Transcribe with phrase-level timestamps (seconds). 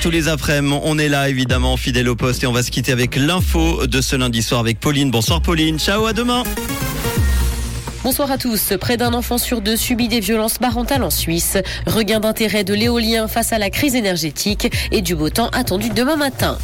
[0.00, 2.92] Tous les après-midi, on est là évidemment, fidèle au poste et on va se quitter
[2.92, 5.10] avec l'info de ce lundi soir avec Pauline.
[5.10, 6.44] Bonsoir Pauline, ciao, à demain.
[8.02, 8.72] Bonsoir à tous.
[8.80, 11.58] Près d'un enfant sur deux subit des violences parentales en Suisse.
[11.86, 16.16] Regain d'intérêt de l'éolien face à la crise énergétique et du beau temps attendu demain
[16.16, 16.56] matin.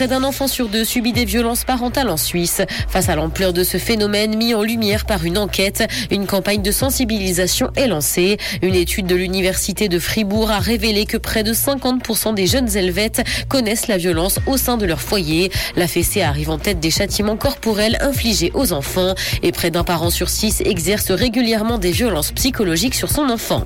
[0.00, 2.62] Près d'un enfant sur deux subit des violences parentales en Suisse.
[2.88, 6.70] Face à l'ampleur de ce phénomène mis en lumière par une enquête, une campagne de
[6.70, 8.38] sensibilisation est lancée.
[8.62, 13.22] Une étude de l'université de Fribourg a révélé que près de 50% des jeunes Helvètes
[13.50, 15.52] connaissent la violence au sein de leur foyer.
[15.76, 20.08] La fessée arrive en tête des châtiments corporels infligés aux enfants et près d'un parent
[20.08, 23.64] sur six exerce régulièrement des violences psychologiques sur son enfant.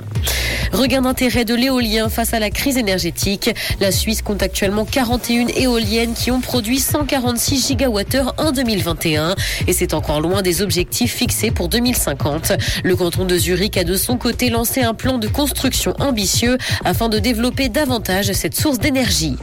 [0.72, 3.50] Regain d'intérêt de l'éolien face à la crise énergétique.
[3.78, 9.34] La Suisse compte actuellement 41 éoliennes produit 146 gigawattheures en 2021
[9.66, 12.52] et c'est encore loin des objectifs fixés pour 2050.
[12.82, 17.10] Le canton de Zurich a de son côté lancé un plan de construction ambitieux afin
[17.10, 19.36] de développer davantage cette source d'énergie.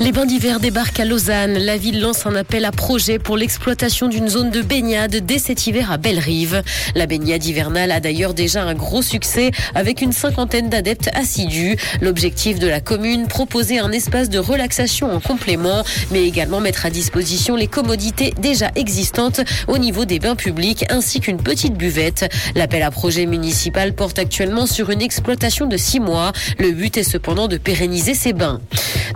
[0.00, 1.58] Les bains d'hiver débarquent à Lausanne.
[1.58, 5.66] La ville lance un appel à projet pour l'exploitation d'une zone de baignade dès cet
[5.66, 6.62] hiver à Belle-Rive.
[6.94, 11.76] La baignade hivernale a d'ailleurs déjà un gros succès avec une cinquantaine d'adeptes assidus.
[12.00, 16.90] L'objectif de la commune, proposer un espace de relaxation en complément, mais également mettre à
[16.90, 22.30] disposition les commodités déjà existantes au niveau des bains publics ainsi qu'une petite buvette.
[22.54, 26.32] L'appel à projet municipal porte actuellement sur une exploitation de six mois.
[26.58, 28.60] Le but est cependant de pérenniser ces bains.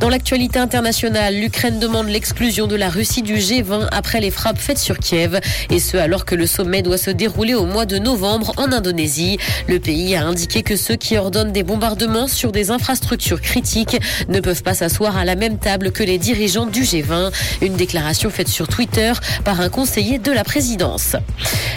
[0.01, 4.79] Dans l'actualité internationale, l'Ukraine demande l'exclusion de la Russie du G20 après les frappes faites
[4.79, 8.53] sur Kiev, et ce alors que le sommet doit se dérouler au mois de novembre
[8.59, 9.39] en Indonésie.
[9.67, 14.39] Le pays a indiqué que ceux qui ordonnent des bombardements sur des infrastructures critiques ne
[14.39, 17.33] peuvent pas s'asseoir à la même table que les dirigeants du G20.
[17.61, 19.13] Une déclaration faite sur Twitter
[19.45, 21.17] par un conseiller de la présidence.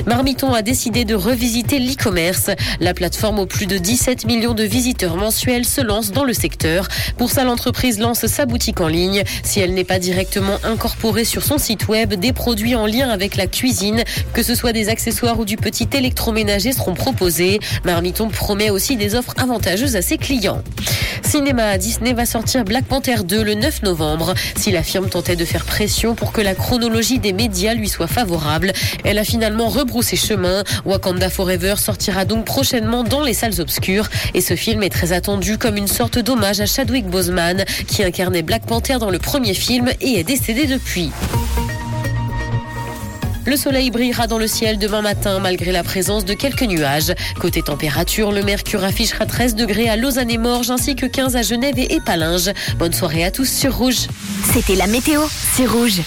[0.05, 2.52] Marmiton a décidé de revisiter l'e-commerce.
[2.80, 6.88] La plateforme aux plus de 17 millions de visiteurs mensuels se lance dans le secteur.
[7.17, 9.23] Pour ça, l'entreprise sa boutique en ligne.
[9.44, 13.36] Si elle n'est pas directement incorporée sur son site web, des produits en lien avec
[13.36, 17.60] la cuisine, que ce soit des accessoires ou du petit électroménager seront proposés.
[17.83, 20.61] Marmiton promet aussi des offres avantageuses à ses clients.
[21.31, 24.33] Cinéma, Disney va sortir Black Panther 2 le 9 novembre.
[24.58, 28.08] Si la firme tentait de faire pression pour que la chronologie des médias lui soit
[28.08, 28.73] favorable,
[29.05, 30.65] elle a finalement rebroussé chemin.
[30.83, 35.58] Wakanda Forever sortira donc prochainement dans les salles obscures et ce film est très attendu
[35.58, 39.89] comme une sorte d'hommage à Chadwick Boseman qui incarnait Black Panther dans le premier film
[40.02, 41.11] et est décédé depuis.
[43.45, 47.13] Le soleil brillera dans le ciel demain matin malgré la présence de quelques nuages.
[47.39, 51.41] Côté température, le mercure affichera 13 degrés à Lausanne et Morges ainsi que 15 à
[51.41, 52.52] Genève et Épalinges.
[52.77, 54.07] Bonne soirée à tous sur Rouge.
[54.53, 55.21] C'était la météo,
[55.55, 56.02] c'est Rouge.